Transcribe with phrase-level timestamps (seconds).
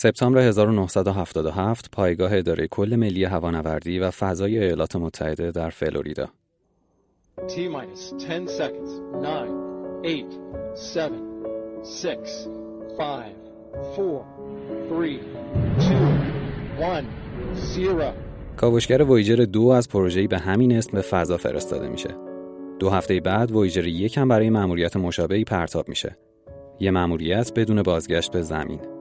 [0.00, 6.28] سپتامبر 1977 پایگاه اداره کل ملی هوانوردی و فضای ایالات متحده در فلوریدا
[7.36, 8.90] T 10 seconds
[9.22, 9.28] 9
[10.04, 10.26] 8
[10.96, 11.12] 7
[11.84, 12.06] 6
[12.98, 13.24] 5
[13.96, 14.24] 4
[15.78, 15.98] 3
[16.78, 17.04] 2 1
[17.54, 18.12] 0
[18.56, 22.10] کاوشگر وویجر دو از پروژه‌ای به همین اسم به فضا فرستاده میشه.
[22.78, 26.16] دو هفته بعد وویجر یک هم برای مأموریت مشابهی پرتاب میشه.
[26.80, 28.97] یه مأموریت بدون بازگشت به زمین.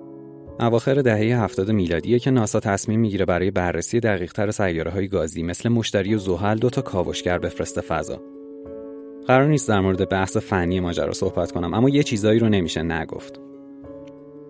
[0.59, 5.69] اواخر دهه 70 میلادیه که ناسا تصمیم می‌گیره برای بررسی دقیقتر سیاره های گازی مثل
[5.69, 8.21] مشتری و زحل دو تا کاوشگر بفرسته فضا.
[9.27, 13.39] قرار نیست در مورد بحث فنی ماجرا صحبت کنم اما یه چیزایی رو نمیشه نگفت.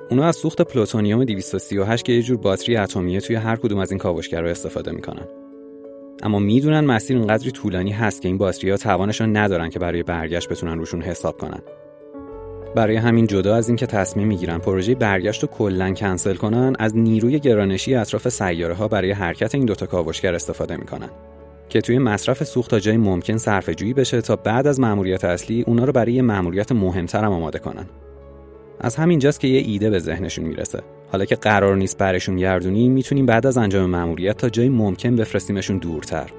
[0.09, 3.99] اونا از سوخت پلوتونیوم 238 که یه جور باتری اتمیه توی هر کدوم از این
[3.99, 5.27] کاوشگرها استفاده می‌کنن.
[6.23, 10.49] اما می‌دونن مسیر اونقدری طولانی هست که این باتری ها توانشون ندارن که برای برگشت
[10.49, 11.61] بتونن روشون حساب کنن.
[12.75, 17.39] برای همین جدا از اینکه تصمیم می‌گیرن پروژه برگشت رو کلا کنسل کنن از نیروی
[17.39, 21.09] گرانشی اطراف سیاره ها برای حرکت این دوتا کاوشگر استفاده می‌کنن.
[21.69, 25.61] که توی مصرف سوخت تا جای ممکن صرفه جویی بشه تا بعد از مأموریت اصلی
[25.61, 27.85] اونا رو برای یه مأموریت مهمتر هم آماده کنن.
[28.81, 30.81] از همینجاست که یه ایده به ذهنشون می‌رسه.
[31.11, 35.77] حالا که قرار نیست برشون گردونیم می‌تونیم بعد از انجام مأموریت تا جای ممکن بفرستیمشون
[35.77, 36.29] دورتر.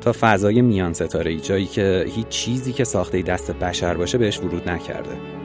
[0.00, 4.38] تا فضای میان ستاره ای جایی که هیچ چیزی که ساخته دست بشر باشه بهش
[4.38, 5.43] ورود نکرده.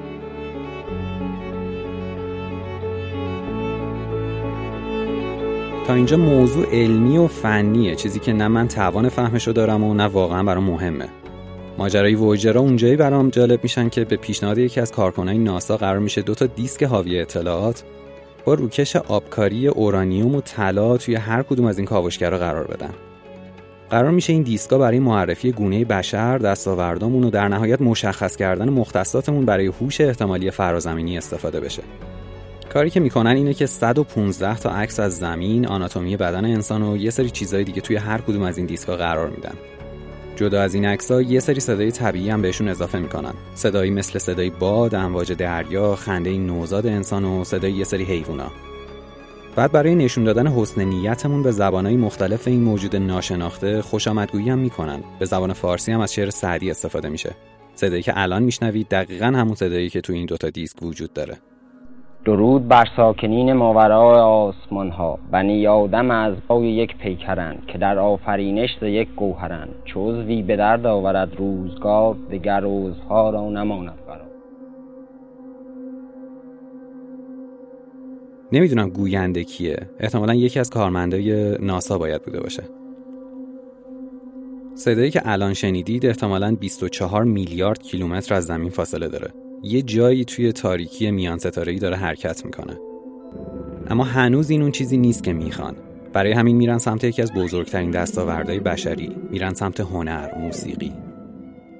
[5.89, 7.95] تا اینجا موضوع علمی و فنیه.
[7.95, 11.05] چیزی که نه من توان فهمشو دارم و نه واقعا برام مهمه.
[11.77, 16.21] ماجرای وویجرا اونجایی برام جالب میشن که به پیشنهاد یکی از کارکنای ناسا قرار میشه
[16.21, 17.83] دو تا دیسک حاوی اطلاعات
[18.45, 22.93] با روکش آبکاری اورانیوم و طلا توی هر کدوم از این کاوشگرا قرار بدن.
[23.89, 29.45] قرار میشه این دیسکا برای معرفی گونه بشر، دستاوردامون و در نهایت مشخص کردن مختصاتمون
[29.45, 31.83] برای هوش احتمالی فرازمینی استفاده بشه.
[32.73, 37.09] کاری که می‌کنن اینه که 115 تا عکس از زمین، آناتومی بدن انسان و یه
[37.09, 39.53] سری چیزهای دیگه توی هر کدوم از این دیسکا قرار میدن.
[40.35, 43.33] جدا از این عکس‌ها یه سری صدای طبیعی هم بهشون اضافه می‌کنن.
[43.55, 48.52] صدایی مثل صدای باد، امواج دریا، خنده نوزاد انسان و صدای یه سری حیوونا.
[49.55, 55.03] بعد برای نشون دادن حسن نیتمون به زبانهای مختلف این موجود ناشناخته خوشامدگویی هم می‌کنن.
[55.19, 57.35] به زبان فارسی هم از شعر سعدی استفاده میشه.
[57.75, 61.37] صدایی که الان میشنوید دقیقا همون صدایی که تو این دوتا دیسک وجود داره.
[62.25, 68.69] درود بر ساکنین ماورای آسمان ها بنی آدم از بای یک پیکرند که در آفرینش
[68.81, 69.75] ز یک گوهرند.
[69.85, 74.25] چوزوی به درد آورد روزگار دگر روزها را نماند برا.
[78.52, 79.77] نمی‌دونم گوینده کیه.
[79.99, 82.63] احتمالا یکی از کارمندای ناسا باید بوده باشه.
[84.75, 89.48] صدایی که الان شنیدید احتمالا 24 میلیارد کیلومتر از زمین فاصله داره.
[89.64, 92.77] یه جایی توی تاریکی میان ستاره داره حرکت می‌کنه
[93.87, 95.75] اما هنوز این اون چیزی نیست که می‌خوان
[96.14, 100.93] برای همین میرن سمت یکی از بزرگترین دستاوردهای بشری میرن سمت هنر موسیقی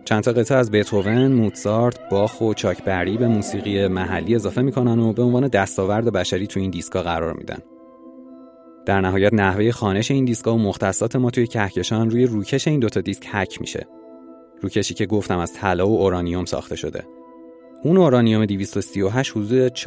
[0.06, 5.14] چند تا قطعه از بتهوون، موتزارت، باخ و چاکبری به موسیقی محلی اضافه می‌کنن و
[5.14, 7.60] به عنوان دستاورد بشری توی این دیسکا قرار میدن.
[8.86, 13.02] در نهایت نحوه خانش این دیسکا و مختصات ما توی کهکشان روی روکش این دوتا
[13.02, 13.88] دیسک حک میشه.
[14.62, 17.04] روکشی که گفتم از طلا و اورانیوم ساخته شده.
[17.84, 19.86] اون اورانیوم 238 حدود 4.5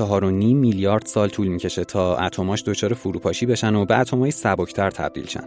[0.55, 5.45] میلیارد سال طول می‌کشه تا اتماش دچار فروپاشی بشن و به اتمای سبکتر تبدیل شن.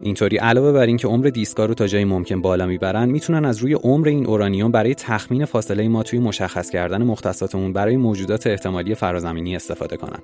[0.00, 3.74] اینطوری علاوه بر اینکه عمر دیسکا رو تا جایی ممکن بالا می‌برن می‌تونن از روی
[3.74, 9.56] عمر این اورانیوم برای تخمین فاصله ما توی مشخص کردن مختصاتمون برای موجودات احتمالی فرازمینی
[9.56, 10.20] استفاده کنن.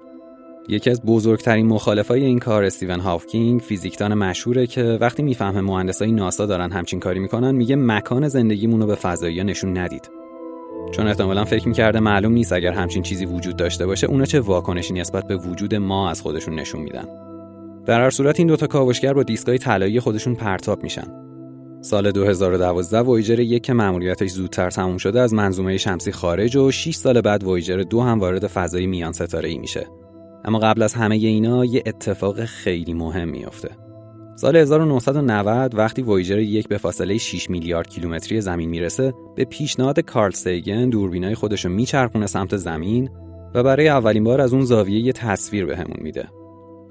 [0.69, 6.47] یکی از بزرگترین مخالفای این کار استیون هاوکینگ فیزیکدان مشهوره که وقتی می‌فهمه مهندسای ناسا
[6.47, 10.11] دارن همچین کاری می‌کنن میگه مکان زندگیمون به فضایی نشون ندید.
[10.93, 14.95] چون احتمالا فکر می‌کرده معلوم نیست اگر همچین چیزی وجود داشته باشه اونا چه واکنشی
[14.95, 17.05] نسبت به وجود ما از خودشون نشون میدن.
[17.87, 21.27] در هر صورت این دوتا کاوشگر با دیسکای طلایی خودشون پرتاب میشن.
[21.81, 26.95] سال 2012 وویجر یک که مأموریتش زودتر تموم شده از منظومه شمسی خارج و 6
[26.95, 29.87] سال بعد وویجر دو هم وارد فضای میان ستاره ای میشه.
[30.45, 33.85] اما قبل از همه اینا یه اتفاق خیلی مهم میافته.
[34.36, 40.30] سال 1990 وقتی وویجر یک به فاصله 6 میلیارد کیلومتری زمین می‌رسه به پیشنهاد کارل
[40.30, 43.10] سیگن دوربینای خودش رو میچرخونه سمت زمین
[43.54, 46.28] و برای اولین بار از اون زاویه یه تصویر بهمون میده.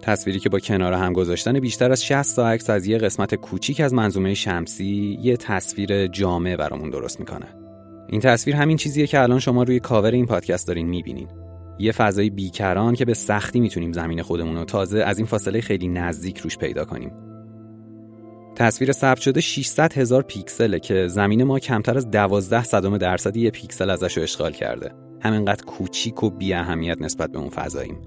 [0.01, 3.79] تصویری که با کنار هم گذاشتن بیشتر از 60 تا عکس از یه قسمت کوچیک
[3.79, 7.47] از منظومه شمسی یه تصویر جامع برامون درست می‌کنه.
[8.09, 11.27] این تصویر همین چیزیه که الان شما روی کاور این پادکست دارین می‌بینین.
[11.79, 15.87] یه فضای بیکران که به سختی می‌تونیم زمین خودمون رو تازه از این فاصله خیلی
[15.87, 17.24] نزدیک روش پیدا کنیم.
[18.55, 23.49] تصویر ثبت شده 600 هزار پیکسله که زمین ما کمتر از 12 صدم درصدی یه
[23.49, 24.91] پیکسل ازش رو اشغال کرده.
[25.21, 27.97] همینقدر کوچیک و بی اهمیت نسبت به اون فضاییم.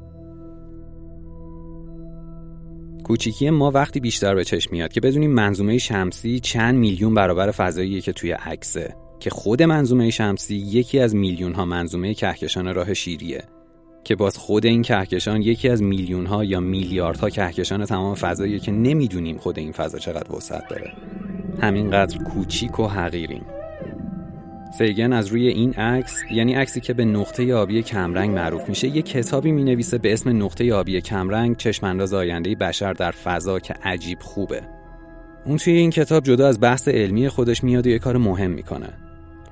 [3.05, 8.01] کوچیکی ما وقتی بیشتر به چشم میاد که بدونیم منظومه شمسی چند میلیون برابر فضاییه
[8.01, 8.97] که توی عکسه.
[9.21, 13.45] که خود منظومه شمسی یکی از میلیون ها منظومه کهکشان راه شیریه.
[14.05, 18.73] که باز خود این کهکشان یکی از میلیون ها یا میلیاردها کهکشان تمام فضاییه که
[18.73, 20.93] نمی‌دونیم خود این فضا چقدر وسعت داره.
[21.61, 23.43] همینقدر کوچیک و حقیریم.
[24.79, 29.03] سیگن از روی این عکس یعنی عکسی که به نقطه آبی کمرنگ معروف میشه یه
[29.03, 34.63] کتابی می‌نویسه به اسم نقطه آبی کمرنگ چشمانداز آینده بشر در فضا که عجیب خوبه.
[35.47, 38.89] اون توی این کتاب جدا از بحث علمی خودش میاد و یه کار مهم می‌کنه.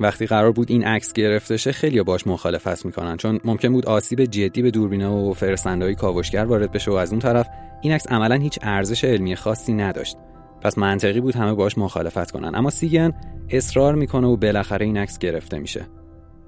[0.01, 3.17] وقتی قرار بود این عکس گرفته شه خیلی باش مخالفت می‌کنن.
[3.17, 7.21] چون ممکن بود آسیب جدی به دوربینه و فرستندهای کاوشگر وارد بشه و از اون
[7.21, 7.49] طرف
[7.83, 10.17] این عکس عملا هیچ ارزش علمی خاصی نداشت.
[10.61, 12.55] پس منطقی بود همه باش مخالفت کنن.
[12.55, 13.13] اما سیگن
[13.51, 15.87] اصرار می‌کنه و بالاخره این عکس گرفته میشه.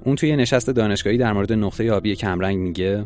[0.05, 3.05] اون توی نشست دانشگاهی در مورد نقطه آبی کمرنگ میگه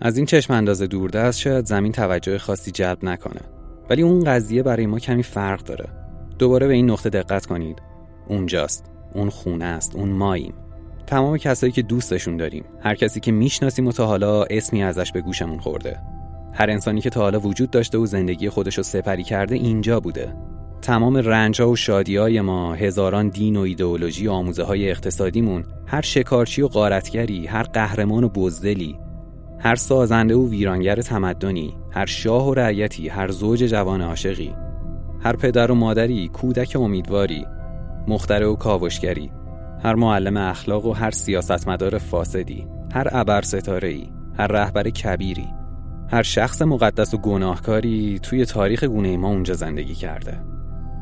[0.00, 3.40] از این چشم انداز دوردست شاید زمین توجه خاصی جلب نکنه.
[3.90, 5.88] ولی اون قضیه برای ما کمی فرق داره.
[6.38, 7.82] دوباره به این نقطه دقت کنید.
[8.28, 8.89] اونجاست.
[9.14, 10.54] اون خونه است اون ماییم.
[11.06, 12.64] تمام کسایی که دوستشون داریم.
[12.80, 16.00] هر کسی که می‌شناسیم و تا حالا اسمی ازش به گوشمون خورده.
[16.52, 20.34] هر انسانی که تا حالا وجود داشته و زندگی خودش رو سپری کرده اینجا بوده.
[20.82, 26.62] تمام رنجا و شادیای ما هزاران دین و ایدئولوژی و آموزه های اقتصادیمون هر شکارچی
[26.62, 28.98] و قارتگری هر قهرمان و بزدلی
[29.58, 34.54] هر سازنده و ویرانگر تمدنی هر شاه و رعیتی هر زوج جوان عاشقی
[35.20, 37.46] هر پدر و مادری کودک امیدواری
[38.10, 39.30] مختره و کاوشگری
[39.82, 44.02] هر معلم اخلاق و هر سیاستمدار فاسدی هر ابر ستاره
[44.38, 45.46] هر رهبر کبیری
[46.12, 50.40] هر شخص مقدس و گناهکاری توی تاریخ گونه ما اونجا زندگی کرده.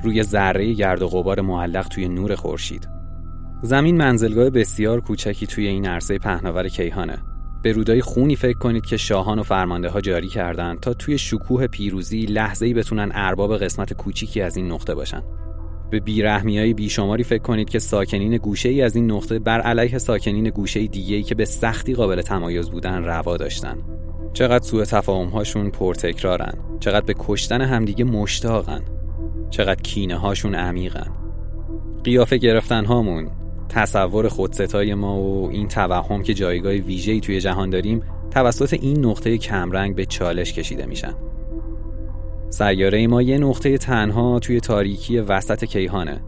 [0.03, 2.89] روی ذره گرد و غبار معلق توی نور خورشید.
[3.63, 7.19] زمین منزلگاه بسیار کوچکی توی این عرصه پهناور کیهانه.
[7.63, 11.67] به رودای خونی فکر کنید که شاهان و فرمانده ها جاری کردند تا توی شکوه
[11.67, 15.23] پیروزی لحظه ای بتونن ارباب قسمت کوچیکی از این نقطه باشن.
[15.91, 19.99] به بیرحمی های بیشماری فکر کنید که ساکنین گوشه ای از این نقطه بر علیه
[19.99, 23.79] ساکنین گوشه دیگه ای که به سختی قابل تمایز بودن روا داشتن.
[24.33, 26.55] چقدر سوء تفاهم هاشون پرتکرارن.
[26.81, 28.83] چقدر به کشتن همدیگه مشتاقن.
[29.51, 31.11] چقدر کینه هاشون عمیقن.
[32.05, 33.31] قیافه گرفتن هامون
[33.69, 39.39] تصور خودستای ما و این توهم که جایگاه ویژه‌ای توی جهان داریم توسط این نقطه
[39.39, 41.15] کمرنگ به چالش کشیده میشن.
[42.51, 46.21] سیاره ما یه نقطه تنها توی تاریکی وسط کیهانه.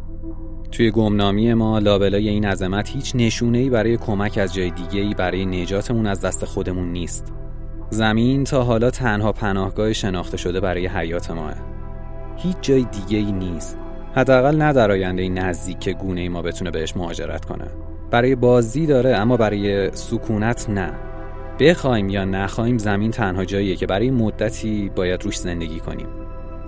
[0.72, 6.06] توی گمنامی ما لابلای این عظمت هیچ نشونه‌ای برای کمک از جای دیگه‌ای برای نجاتمون
[6.06, 7.32] از دست خودمون نیست.
[7.90, 11.55] زمین تا حالا تنها پناهگاه شناخته شده برای حیات ماه.
[12.37, 13.78] هیچ جای دیگه ای نیست.
[14.14, 17.66] حداقل نه در آینده نزدیک که گونه ای ما بتونه بهش مهاجرت کنه.
[18.11, 20.93] برای بازی داره اما برای سکونت نه.
[21.60, 26.08] بخوایم یا نخوایم زمین تنها جاییه که برای مدتی باید روش زندگی کنیم.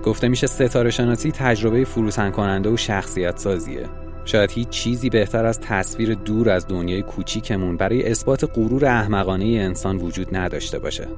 [0.04, 3.86] گفته میشه ستاره شناسی تجربه فروتن کننده و شخصیت سازیه.
[4.24, 9.96] شاید هیچ چیزی بهتر از تصویر دور از دنیای کوچیکمون برای اثبات غرور احمقانه انسان
[9.96, 11.08] وجود نداشته باشه.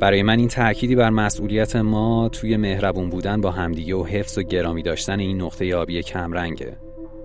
[0.00, 4.42] برای من این تأکیدی بر مسئولیت ما توی مهربون بودن با همدیگه و حفظ و
[4.42, 6.76] گرامی داشتن این نقطه آبی کمرنگه.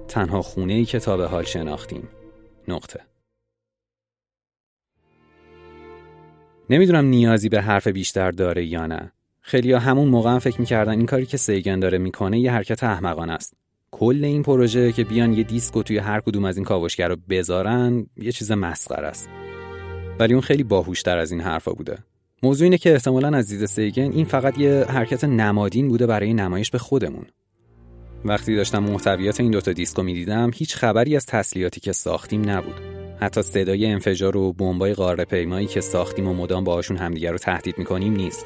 [0.08, 2.10] تنها خونه ای که تا به حال شناختیم.
[2.68, 3.00] نقطه.
[6.70, 9.12] نمی‌دونم نیازی به حرف بیشتر داره یا نه.
[9.42, 13.34] خیلی همون موقع هم فکر می‌کردن این کاری که سیگن داره می‌کنه یه حرکت احمقانه
[13.34, 13.54] است.
[13.92, 18.06] کل این پروژه که بیان یه دیسکو توی هر کدوم از این کاوشگر رو بذارن
[18.18, 19.30] یه چیز مسخره است.
[20.20, 21.98] ولی اون خیلی باهوشتر از این حرفا بوده.
[22.44, 26.72] موضوع اینه که احتمالا از دید سیگن این فقط یه حرکت نمادین بوده برای نمایش
[26.72, 27.26] به خودمون.
[28.26, 32.99] وقتی داشتم محتویات این دوتا دیسکو می‌دیدم هیچ خبری از تسلیحاتی که ساختیم نبود.
[33.20, 37.78] حتی صدای انفجار و بمبای قاره پیمایی که ساختیم و مدام باهاشون همدیگر رو تهدید
[37.78, 38.46] می‌کنیم نیست.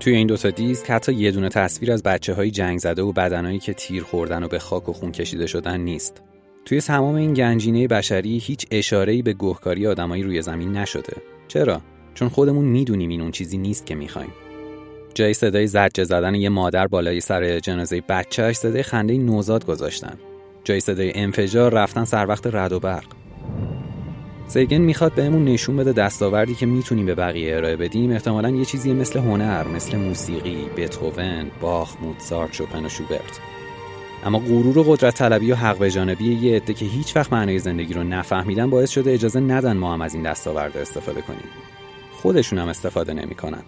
[0.00, 3.58] توی این دوتا دیسک حتی یه دونه تصویر از بچه های جنگ زده و بدنهایی
[3.58, 6.22] که تیر خوردن و به خاک و خون کشیده شدن نیست.
[6.64, 11.16] توی تمام این گنجینه بشری هیچ اشاره‌ای به گهکاری آدمایی روی زمین نشده.
[11.48, 11.80] چرا؟
[12.14, 14.32] چون خودمون می‌دونیم این اون چیزی نیست که می‌خوایم.
[15.14, 20.18] جای صدای زجه زدن یه مادر بالای سر جنازه بچهش صدای خنده نوزاد گذاشتن.
[20.64, 23.23] جای صدای انفجار رفتن سر وقت رد و برق.
[24.48, 28.10] سیگن می‌خواد بهمون نشون بده دستاوردی که می‌تونیم به بقیه ارائه بدیم.
[28.10, 33.40] احتمالا یه چیزی مثل هنر مثل موسیقی بتهوون باخ موتسارت شوپن و شوبرت.
[34.24, 37.58] اما غرور و قدرت طلبی و حق به جانبی یه عده که هیچ وقت معنای
[37.58, 41.48] زندگی رو نفهمیدن باعث شده اجازه ندن ما هم از این دستاورد استفاده کنیم.
[42.12, 43.62] خودشون هم استفاده نمی‌کنن.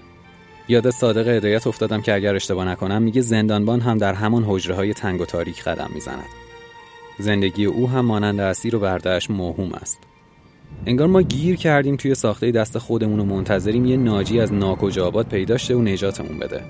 [0.69, 4.95] یاد صادق هدایت افتادم که اگر اشتباه نکنم میگه زندانبان هم در همان حجره های
[4.95, 6.29] تنگ و تاریک قدم می‌زند.
[7.19, 9.99] زندگی او هم مانند اسیر و بردهش موهوم است.
[10.87, 15.29] انگار ما گیر کردیم توی ساخته دست خودمون و منتظریم یه ناجی از ناکجا آباد
[15.29, 16.61] پیدا شه و نجاتمون بده.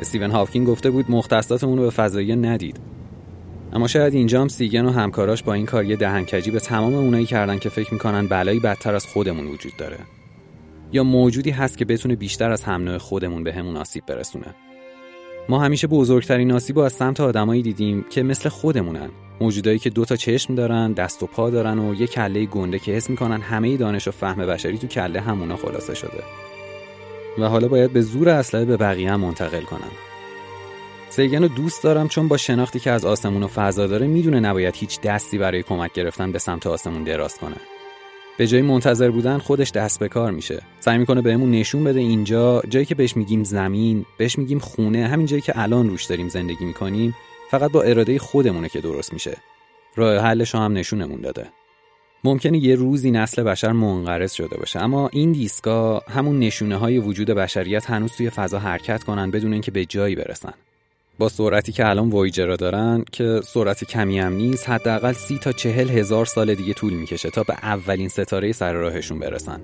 [0.00, 2.80] استیون هاوکینگ گفته بود مختصاتمون رو به فضایی ندید.
[3.72, 7.26] اما شاید اینجا هم سیگن و همکاراش با این کار یه دهنکجی به تمام اونایی
[7.26, 9.98] کردن که فکر می‌کنن بلایی بدتر از خودمون وجود داره.
[10.92, 14.54] یا موجودی هست که بتونه بیشتر از هم خودمون به همون آسیب برسونه.
[15.48, 19.10] ما همیشه بزرگترین آسیب از سمت آدمایی دیدیم که مثل خودمونن.
[19.40, 22.92] موجودایی که دو تا چشم دارن دست و پا دارن و یه کله گنده که
[22.92, 26.22] حس می‌کنن همه دانش و فهم بشری تو کله همونا خلاصه شده.
[27.38, 29.90] و حالا باید به زور اسلحه به بقیه هم منتقل کنن.
[31.10, 34.76] سیگن رو دوست دارم چون با شناختی که از آسمون و فضا داره می‌دونه نباید
[34.76, 37.56] هیچ دستی برای کمک گرفتن به سمت آسمون دراز کنه.
[38.38, 40.62] به جای منتظر بودن خودش دست به کار میشه.
[40.80, 45.26] سعی می‌کنه بهمون نشون بده اینجا جایی که بهش میگیم زمین بهش میگیم خونه همین
[45.26, 47.14] جایی که الان روش داریم زندگی می‌کنیم
[47.50, 49.36] فقط با اراده خودمونه که درست میشه.
[49.96, 51.46] راه حلش هم نشونمون داده.
[52.24, 57.30] ممکنه یه روزی نسل بشر منقرض شده باشه اما این دیسکا همون نشونه های وجود
[57.30, 60.52] بشریت هنوز توی فضا حرکت کنن بدون اینکه به جایی برسن.
[61.18, 65.88] با سرعتی که الان وایجرا دارن که سرعت کمی هم نیست حداقل سی تا چهل
[65.88, 69.60] هزار سال دیگه طول می‌کشه تا به اولین ستاره سر راهشون برسن.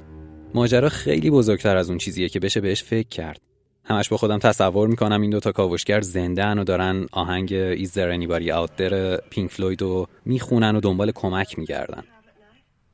[0.55, 3.41] ماجرا خیلی بزرگتر از اون چیزیه که بشه بهش فکر کرد.
[3.85, 8.53] همش با خودم تصور می‌کنم این دوتا کاوشگر زنده و دارن آهنگ Is There Anybody
[8.77, 12.03] Out There پینک فلوید رو می‌خونن و دنبال کمک میگردن.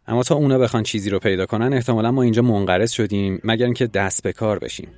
[0.07, 3.87] اما تا اونا بخوان چیزی رو پیدا کنن احتمالا ما اینجا منقرض شدیم مگر اینکه
[3.87, 4.89] دست به کار بشیم.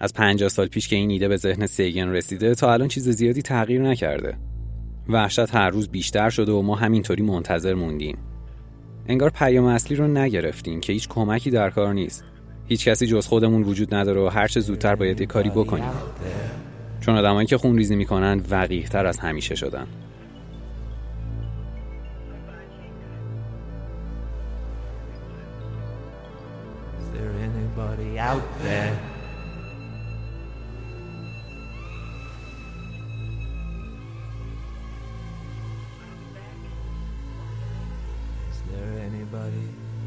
[0.00, 3.42] از 50 سال پیش که این ایده به ذهن سیگن رسیده تا الان چیز زیادی
[3.42, 4.36] تغییر نکرده.
[5.08, 8.18] وحشت هر روز بیشتر شده و ما همینطوری منتظر موندیم.
[9.08, 12.24] انگار پیام اصلی رو نگرفتیم که هیچ کمکی در کار نیست.
[12.66, 15.90] هیچ کسی جز خودمون وجود نداره و هر چه زودتر باید یه کاری بکنیم.
[17.00, 19.86] چون آدمایی که خون ریزی می‌کنن وقیه تر از همیشه شدن.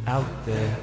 [0.08, 0.78] Out there.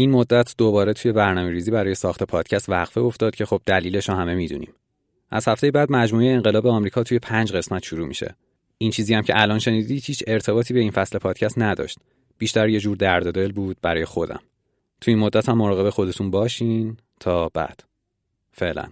[0.00, 4.14] این مدت دوباره توی برنامه ریزی برای ساخت پادکست وقفه افتاد که خب دلیلش رو
[4.14, 4.72] همه می‌دونیم.
[5.30, 8.34] از هفته بعد مجموعه انقلاب آمریکا توی پنج قسمت شروع میشه.
[8.78, 11.98] این چیزی هم که الان شنیدید هیچ ارتباطی به این فصل پادکست نداشت.
[12.38, 14.40] بیشتر یه جور درد دل بود برای خودم.
[15.00, 17.84] توی این مدت هم مراقب خودتون باشین تا بعد.
[18.52, 18.84] فعلا